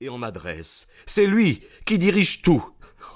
et 0.00 0.08
en 0.08 0.22
adresse. 0.22 0.88
C'est 1.06 1.26
lui 1.26 1.62
qui 1.84 1.98
dirige 1.98 2.42
tout. 2.42 2.64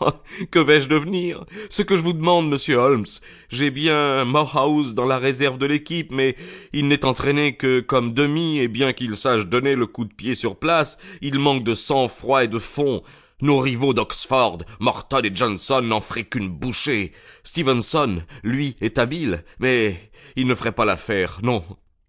que 0.50 0.58
vais-je 0.58 0.88
devenir? 0.88 1.44
Ce 1.70 1.82
que 1.82 1.96
je 1.96 2.02
vous 2.02 2.12
demande, 2.12 2.48
monsieur 2.48 2.76
Holmes, 2.76 3.06
j'ai 3.50 3.70
bien 3.70 4.24
Morehouse 4.24 4.94
dans 4.94 5.04
la 5.04 5.18
réserve 5.18 5.58
de 5.58 5.66
l'équipe, 5.66 6.10
mais 6.10 6.36
il 6.72 6.88
n'est 6.88 7.04
entraîné 7.04 7.56
que 7.56 7.80
comme 7.80 8.14
demi, 8.14 8.58
et 8.58 8.68
bien 8.68 8.92
qu'il 8.92 9.16
sache 9.16 9.46
donner 9.46 9.74
le 9.74 9.86
coup 9.86 10.04
de 10.04 10.12
pied 10.12 10.34
sur 10.34 10.56
place, 10.56 10.98
il 11.20 11.38
manque 11.38 11.64
de 11.64 11.74
sang-froid 11.74 12.44
et 12.44 12.48
de 12.48 12.58
fond. 12.58 13.02
Nos 13.40 13.58
rivaux 13.58 13.92
d'Oxford, 13.92 14.58
Morton 14.78 15.20
et 15.24 15.34
Johnson 15.34 15.82
n'en 15.82 16.00
feraient 16.00 16.24
qu'une 16.24 16.48
bouchée. 16.48 17.12
Stevenson, 17.42 18.22
lui, 18.44 18.76
est 18.80 18.98
habile, 18.98 19.44
mais 19.58 20.10
il 20.36 20.46
ne 20.46 20.54
ferait 20.54 20.72
pas 20.72 20.84
l'affaire, 20.84 21.40
non. 21.42 21.64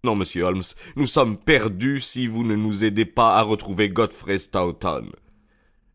Non, 0.06 0.16
monsieur 0.16 0.44
Holmes, 0.44 0.64
nous 0.98 1.08
sommes 1.08 1.38
perdus 1.38 2.02
si 2.02 2.28
vous 2.28 2.44
ne 2.44 2.58
nous 2.58 2.84
aidez 2.84 3.06
pas 3.06 3.38
à 3.38 3.42
retrouver 3.42 3.88
Godfrey 3.88 4.38
Stoughton. 4.38 5.10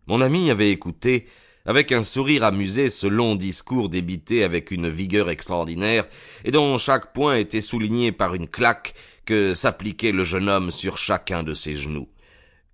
Mon 0.07 0.22
ami 0.22 0.50
avait 0.50 0.71
écouté 0.71 1.26
avec 1.67 1.93
un 1.93 2.03
sourire 2.03 2.43
amusé 2.43 2.89
ce 2.89 3.07
long 3.07 3.34
discours 3.34 3.90
débité 3.90 4.44
avec 4.44 4.71
une 4.71 4.89
vigueur 4.89 5.29
extraordinaire, 5.29 6.08
et 6.46 6.50
dont 6.50 6.79
chaque 6.79 7.12
point 7.12 7.36
était 7.36 7.61
souligné 7.61 8.11
par 8.11 8.34
une 8.34 8.48
claque 8.48 8.94
que 9.26 9.53
s'appliquait 9.53 10.12
le 10.12 10.25
jeune 10.25 10.48
homme 10.48 10.70
sur 10.70 10.96
chacun 10.96 11.43
de 11.43 11.53
ses 11.53 11.76
genoux. 11.76 12.09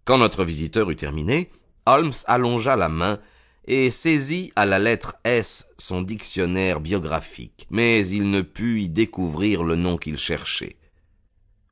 Quand 0.04 0.18
notre 0.18 0.44
visiteur 0.44 0.88
eut 0.88 0.94
terminé, 0.94 1.50
Holmes 1.84 2.12
allongea 2.28 2.76
la 2.76 2.88
main 2.88 3.18
et 3.66 3.90
saisit 3.90 4.52
à 4.54 4.66
la 4.66 4.78
lettre 4.78 5.16
S 5.24 5.68
son 5.78 6.00
dictionnaire 6.00 6.78
biographique, 6.78 7.66
mais 7.70 8.06
il 8.06 8.30
ne 8.30 8.42
put 8.42 8.82
y 8.82 8.88
découvrir 8.88 9.64
le 9.64 9.74
nom 9.74 9.96
qu'il 9.96 10.16
cherchait. 10.16 10.76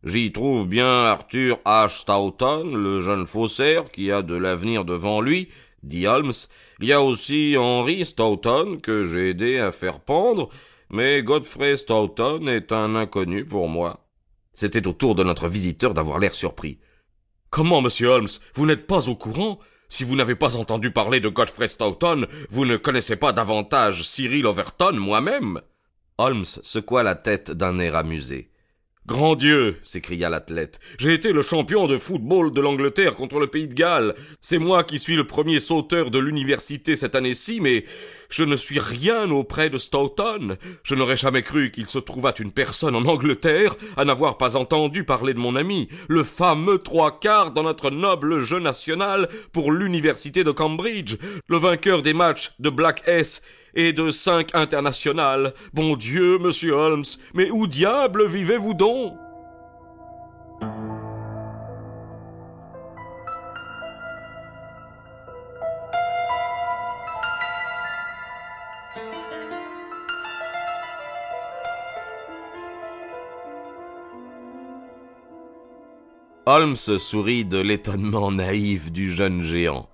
J'y 0.04 0.32
trouve 0.32 0.66
bien 0.66 1.04
Arthur 1.04 1.60
H. 1.64 2.00
Stoughton, 2.00 2.74
le 2.74 3.00
jeune 3.00 3.24
faussaire 3.24 3.90
qui 3.92 4.10
a 4.10 4.22
de 4.22 4.34
l'avenir 4.34 4.84
devant 4.84 5.20
lui, 5.20 5.48
dit 5.84 6.08
Holmes. 6.08 6.32
Il 6.80 6.88
y 6.88 6.92
a 6.92 7.00
aussi 7.00 7.54
Henry 7.56 8.04
Stoughton 8.04 8.78
que 8.82 9.04
j'ai 9.04 9.30
aidé 9.30 9.58
à 9.58 9.70
faire 9.70 10.00
pendre, 10.00 10.48
mais 10.90 11.22
Godfrey 11.22 11.76
Stoughton 11.76 12.48
est 12.48 12.72
un 12.72 12.96
inconnu 12.96 13.44
pour 13.44 13.68
moi. 13.68 14.04
C'était 14.52 14.88
au 14.88 14.92
tour 14.92 15.14
de 15.14 15.22
notre 15.22 15.46
visiteur 15.46 15.94
d'avoir 15.94 16.18
l'air 16.18 16.34
surpris. 16.34 16.78
Comment, 17.50 17.80
monsieur 17.80 18.08
Holmes, 18.08 18.28
vous 18.54 18.66
n'êtes 18.66 18.88
pas 18.88 19.08
au 19.08 19.14
courant? 19.14 19.60
Si 19.88 20.02
vous 20.02 20.16
n'avez 20.16 20.34
pas 20.34 20.56
entendu 20.56 20.90
parler 20.90 21.20
de 21.20 21.28
Godfrey 21.28 21.68
Stoughton, 21.68 22.26
vous 22.50 22.64
ne 22.64 22.76
connaissez 22.76 23.14
pas 23.14 23.32
davantage 23.32 24.02
Cyril 24.02 24.46
Overton 24.46 24.94
moi-même. 24.94 25.60
Holmes 26.18 26.44
secoua 26.44 27.04
la 27.04 27.14
tête 27.14 27.52
d'un 27.52 27.78
air 27.78 27.94
amusé. 27.94 28.51
Grand 29.04 29.34
Dieu 29.34 29.80
s'écria 29.82 30.30
l'athlète. 30.30 30.78
J'ai 30.96 31.12
été 31.12 31.32
le 31.32 31.42
champion 31.42 31.88
de 31.88 31.98
football 31.98 32.52
de 32.52 32.60
l'Angleterre 32.60 33.16
contre 33.16 33.40
le 33.40 33.48
pays 33.48 33.66
de 33.66 33.74
Galles. 33.74 34.14
C'est 34.40 34.58
moi 34.58 34.84
qui 34.84 35.00
suis 35.00 35.16
le 35.16 35.26
premier 35.26 35.58
sauteur 35.58 36.12
de 36.12 36.20
l'université 36.20 36.94
cette 36.94 37.16
année-ci, 37.16 37.60
mais 37.60 37.84
je 38.30 38.44
ne 38.44 38.54
suis 38.54 38.78
rien 38.78 39.28
auprès 39.32 39.70
de 39.70 39.76
Stoughton. 39.76 40.56
Je 40.84 40.94
n'aurais 40.94 41.16
jamais 41.16 41.42
cru 41.42 41.72
qu'il 41.72 41.86
se 41.86 41.98
trouvât 41.98 42.34
une 42.38 42.52
personne 42.52 42.94
en 42.94 43.04
Angleterre 43.04 43.74
à 43.96 44.04
n'avoir 44.04 44.38
pas 44.38 44.54
entendu 44.54 45.02
parler 45.02 45.34
de 45.34 45.40
mon 45.40 45.56
ami, 45.56 45.88
le 46.06 46.22
fameux 46.22 46.78
trois 46.78 47.18
quarts 47.18 47.50
dans 47.50 47.64
notre 47.64 47.90
noble 47.90 48.38
jeu 48.38 48.60
national 48.60 49.28
pour 49.50 49.72
l'université 49.72 50.44
de 50.44 50.52
Cambridge, 50.52 51.16
le 51.48 51.56
vainqueur 51.56 52.02
des 52.02 52.14
matchs 52.14 52.52
de 52.60 52.70
Black 52.70 53.02
S 53.06 53.42
et 53.74 53.92
de 53.92 54.10
cinq 54.10 54.54
internationales. 54.54 55.54
Bon 55.72 55.96
Dieu, 55.96 56.38
monsieur 56.38 56.72
Holmes, 56.72 57.04
mais 57.34 57.50
où 57.50 57.66
diable 57.66 58.26
vivez-vous 58.26 58.74
donc? 58.74 59.14
Holmes 76.44 76.74
sourit 76.76 77.44
de 77.44 77.58
l'étonnement 77.58 78.32
naïf 78.32 78.90
du 78.90 79.12
jeune 79.12 79.42
géant. 79.42 79.91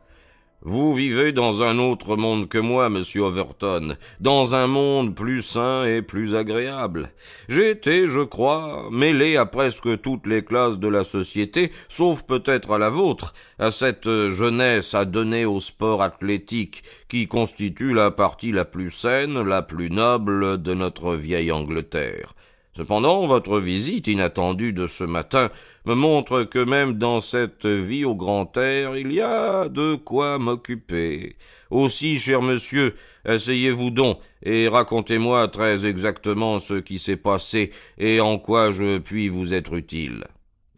Vous 0.62 0.92
vivez 0.92 1.30
dans 1.30 1.62
un 1.62 1.78
autre 1.78 2.16
monde 2.16 2.48
que 2.48 2.58
moi, 2.58 2.88
monsieur 2.88 3.22
Overton, 3.22 3.96
dans 4.18 4.56
un 4.56 4.66
monde 4.66 5.14
plus 5.14 5.42
sain 5.42 5.84
et 5.84 6.02
plus 6.02 6.34
agréable. 6.34 7.12
J'ai 7.48 7.70
été, 7.70 8.08
je 8.08 8.22
crois, 8.22 8.88
mêlé 8.90 9.36
à 9.36 9.46
presque 9.46 10.00
toutes 10.00 10.26
les 10.26 10.44
classes 10.44 10.80
de 10.80 10.88
la 10.88 11.04
société, 11.04 11.70
sauf 11.88 12.24
peut-être 12.24 12.72
à 12.72 12.78
la 12.78 12.88
vôtre, 12.88 13.34
à 13.60 13.70
cette 13.70 14.08
jeunesse 14.30 14.94
adonnée 14.94 15.44
au 15.44 15.60
sport 15.60 16.02
athlétique, 16.02 16.82
qui 17.08 17.28
constitue 17.28 17.94
la 17.94 18.10
partie 18.10 18.50
la 18.50 18.64
plus 18.64 18.90
saine, 18.90 19.40
la 19.40 19.62
plus 19.62 19.90
noble 19.90 20.60
de 20.60 20.74
notre 20.74 21.14
vieille 21.14 21.52
Angleterre. 21.52 22.34
Cependant, 22.78 23.26
votre 23.26 23.58
visite 23.58 24.06
inattendue 24.06 24.72
de 24.72 24.86
ce 24.86 25.02
matin 25.02 25.50
me 25.84 25.94
montre 25.94 26.44
que 26.44 26.60
même 26.60 26.96
dans 26.96 27.20
cette 27.20 27.66
vie 27.66 28.04
au 28.04 28.14
grand 28.14 28.56
air, 28.56 28.96
il 28.96 29.12
y 29.12 29.20
a 29.20 29.68
de 29.68 29.96
quoi 29.96 30.38
m'occuper. 30.38 31.34
Aussi, 31.70 32.20
cher 32.20 32.40
monsieur, 32.40 32.94
asseyez-vous 33.24 33.90
donc 33.90 34.20
et 34.44 34.68
racontez-moi 34.68 35.48
très 35.48 35.86
exactement 35.86 36.60
ce 36.60 36.74
qui 36.74 37.00
s'est 37.00 37.16
passé 37.16 37.72
et 37.98 38.20
en 38.20 38.38
quoi 38.38 38.70
je 38.70 38.98
puis 38.98 39.26
vous 39.26 39.54
être 39.54 39.74
utile. 39.74 40.26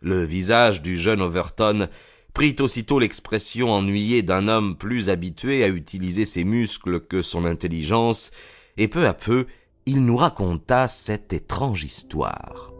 Le 0.00 0.24
visage 0.24 0.80
du 0.80 0.96
jeune 0.96 1.20
Overton 1.20 1.86
prit 2.32 2.56
aussitôt 2.60 2.98
l'expression 2.98 3.74
ennuyée 3.74 4.22
d'un 4.22 4.48
homme 4.48 4.74
plus 4.74 5.10
habitué 5.10 5.64
à 5.64 5.68
utiliser 5.68 6.24
ses 6.24 6.44
muscles 6.44 7.00
que 7.00 7.20
son 7.20 7.44
intelligence, 7.44 8.32
et 8.78 8.88
peu 8.88 9.06
à 9.06 9.12
peu 9.12 9.46
il 9.86 10.04
nous 10.04 10.16
raconta 10.16 10.88
cette 10.88 11.32
étrange 11.32 11.84
histoire. 11.84 12.70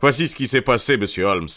Voici 0.00 0.28
ce 0.28 0.34
qui 0.34 0.48
s'est 0.48 0.62
passé, 0.62 0.96
monsieur 0.96 1.24
Holmes. 1.24 1.48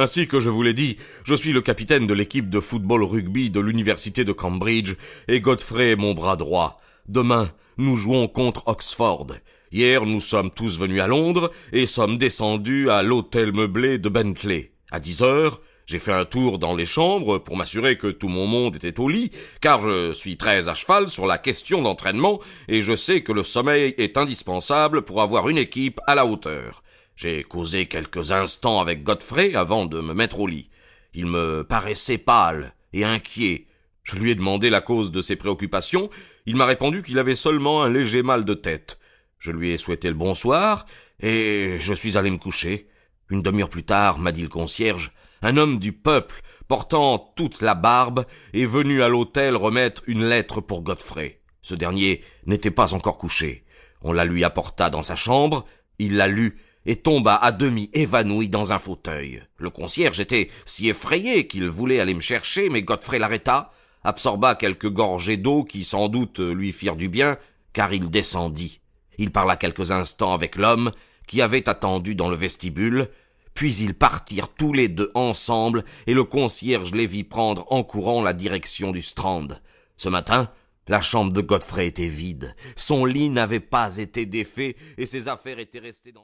Ainsi 0.00 0.28
que 0.28 0.38
je 0.38 0.48
vous 0.48 0.62
l'ai 0.62 0.74
dit, 0.74 0.96
je 1.24 1.34
suis 1.34 1.52
le 1.52 1.60
capitaine 1.60 2.06
de 2.06 2.14
l'équipe 2.14 2.48
de 2.48 2.60
football 2.60 3.02
rugby 3.02 3.50
de 3.50 3.58
l'université 3.58 4.24
de 4.24 4.30
Cambridge, 4.30 4.94
et 5.26 5.40
Godfrey 5.40 5.90
est 5.90 5.96
mon 5.96 6.14
bras 6.14 6.36
droit. 6.36 6.80
Demain, 7.08 7.50
nous 7.78 7.96
jouons 7.96 8.28
contre 8.28 8.62
Oxford. 8.68 9.26
Hier, 9.72 10.06
nous 10.06 10.20
sommes 10.20 10.52
tous 10.52 10.78
venus 10.78 11.00
à 11.00 11.08
Londres 11.08 11.50
et 11.72 11.84
sommes 11.84 12.16
descendus 12.16 12.88
à 12.90 13.02
l'hôtel 13.02 13.52
meublé 13.52 13.98
de 13.98 14.08
Bentley. 14.08 14.70
À 14.92 15.00
dix 15.00 15.20
heures, 15.20 15.60
j'ai 15.86 15.98
fait 15.98 16.12
un 16.12 16.24
tour 16.24 16.60
dans 16.60 16.76
les 16.76 16.86
chambres 16.86 17.38
pour 17.38 17.56
m'assurer 17.56 17.98
que 17.98 18.06
tout 18.06 18.28
mon 18.28 18.46
monde 18.46 18.76
était 18.76 19.00
au 19.00 19.08
lit, 19.08 19.32
car 19.60 19.80
je 19.82 20.12
suis 20.12 20.36
très 20.36 20.68
à 20.68 20.74
cheval 20.74 21.08
sur 21.08 21.26
la 21.26 21.38
question 21.38 21.82
d'entraînement 21.82 22.38
et 22.68 22.82
je 22.82 22.94
sais 22.94 23.22
que 23.22 23.32
le 23.32 23.42
sommeil 23.42 23.96
est 23.98 24.16
indispensable 24.16 25.02
pour 25.02 25.22
avoir 25.22 25.48
une 25.48 25.58
équipe 25.58 25.98
à 26.06 26.14
la 26.14 26.24
hauteur. 26.24 26.84
J'ai 27.18 27.42
causé 27.42 27.86
quelques 27.86 28.30
instants 28.30 28.78
avec 28.78 29.02
Godfrey 29.02 29.56
avant 29.56 29.86
de 29.86 30.00
me 30.00 30.14
mettre 30.14 30.38
au 30.38 30.46
lit. 30.46 30.70
Il 31.14 31.26
me 31.26 31.64
paraissait 31.64 32.16
pâle 32.16 32.74
et 32.92 33.02
inquiet. 33.02 33.66
Je 34.04 34.14
lui 34.14 34.30
ai 34.30 34.36
demandé 34.36 34.70
la 34.70 34.80
cause 34.80 35.10
de 35.10 35.20
ses 35.20 35.34
préoccupations. 35.34 36.10
Il 36.46 36.54
m'a 36.54 36.64
répondu 36.64 37.02
qu'il 37.02 37.18
avait 37.18 37.34
seulement 37.34 37.82
un 37.82 37.90
léger 37.90 38.22
mal 38.22 38.44
de 38.44 38.54
tête. 38.54 39.00
Je 39.40 39.50
lui 39.50 39.72
ai 39.72 39.78
souhaité 39.78 40.06
le 40.06 40.14
bonsoir, 40.14 40.86
et 41.18 41.78
je 41.80 41.92
suis 41.92 42.16
allé 42.16 42.30
me 42.30 42.38
coucher. 42.38 42.86
Une 43.30 43.42
demi-heure 43.42 43.68
plus 43.68 43.82
tard, 43.82 44.20
m'a 44.20 44.30
dit 44.30 44.42
le 44.42 44.48
concierge, 44.48 45.10
un 45.42 45.56
homme 45.56 45.80
du 45.80 45.92
peuple, 45.92 46.40
portant 46.68 47.32
toute 47.34 47.62
la 47.62 47.74
barbe, 47.74 48.26
est 48.54 48.64
venu 48.64 49.02
à 49.02 49.08
l'hôtel 49.08 49.56
remettre 49.56 50.02
une 50.06 50.24
lettre 50.24 50.60
pour 50.60 50.82
Godfrey. 50.82 51.40
Ce 51.62 51.74
dernier 51.74 52.22
n'était 52.46 52.70
pas 52.70 52.94
encore 52.94 53.18
couché. 53.18 53.64
On 54.02 54.12
la 54.12 54.24
lui 54.24 54.44
apporta 54.44 54.88
dans 54.88 55.02
sa 55.02 55.16
chambre, 55.16 55.66
il 55.98 56.14
la 56.14 56.28
lut 56.28 56.60
et 56.88 56.96
tomba 56.96 57.36
à 57.36 57.52
demi 57.52 57.90
évanoui 57.92 58.48
dans 58.48 58.72
un 58.72 58.78
fauteuil. 58.78 59.42
Le 59.58 59.68
concierge 59.68 60.20
était 60.20 60.48
si 60.64 60.88
effrayé 60.88 61.46
qu'il 61.46 61.68
voulait 61.68 62.00
aller 62.00 62.14
me 62.14 62.20
chercher, 62.20 62.70
mais 62.70 62.80
Godfrey 62.80 63.18
l'arrêta, 63.18 63.72
absorba 64.04 64.54
quelques 64.54 64.88
gorgées 64.88 65.36
d'eau 65.36 65.64
qui 65.64 65.84
sans 65.84 66.08
doute 66.08 66.40
lui 66.40 66.72
firent 66.72 66.96
du 66.96 67.10
bien, 67.10 67.36
car 67.74 67.92
il 67.92 68.08
descendit. 68.08 68.80
Il 69.18 69.32
parla 69.32 69.56
quelques 69.56 69.90
instants 69.90 70.32
avec 70.32 70.56
l'homme, 70.56 70.92
qui 71.26 71.42
avait 71.42 71.68
attendu 71.68 72.14
dans 72.14 72.30
le 72.30 72.36
vestibule, 72.36 73.10
puis 73.52 73.74
ils 73.74 73.94
partirent 73.94 74.48
tous 74.48 74.72
les 74.72 74.88
deux 74.88 75.10
ensemble, 75.14 75.84
et 76.06 76.14
le 76.14 76.24
concierge 76.24 76.94
les 76.94 77.06
vit 77.06 77.22
prendre 77.22 77.66
en 77.70 77.84
courant 77.84 78.22
la 78.22 78.32
direction 78.32 78.92
du 78.92 79.02
Strand. 79.02 79.48
Ce 79.98 80.08
matin, 80.08 80.50
la 80.88 81.02
chambre 81.02 81.34
de 81.34 81.42
Godfrey 81.42 81.86
était 81.86 82.08
vide, 82.08 82.54
son 82.74 83.04
lit 83.04 83.28
n'avait 83.28 83.60
pas 83.60 83.98
été 83.98 84.24
défait, 84.24 84.74
et 84.96 85.04
ses 85.04 85.28
affaires 85.28 85.58
étaient 85.58 85.80
restées 85.80 86.12
dans 86.12 86.16